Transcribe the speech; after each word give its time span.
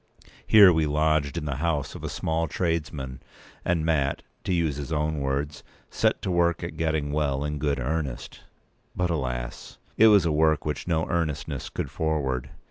Here 0.47 0.73
we 0.73 0.87
lodged 0.87 1.37
in 1.37 1.45
the 1.45 1.57
house 1.57 1.93
of 1.93 2.03
a 2.03 2.09
small 2.09 2.47
tradesman; 2.47 3.21
and 3.63 3.85
Mat, 3.85 4.23
to 4.45 4.51
use 4.51 4.77
his 4.77 4.91
own 4.91 5.19
words, 5.19 5.63
"set 5.91 6.23
to 6.23 6.31
work 6.31 6.57
p. 6.61 6.67
205at 6.69 6.77
getting 6.77 7.11
well 7.11 7.43
in 7.43 7.59
good 7.59 7.79
earnest." 7.79 8.39
But, 8.95 9.11
alas! 9.11 9.77
it 9.97 10.07
was 10.07 10.25
a 10.25 10.31
work 10.31 10.65
which 10.65 10.87
no 10.87 11.05
earnestness 11.07 11.69
could 11.69 11.91
forward. 11.91 12.49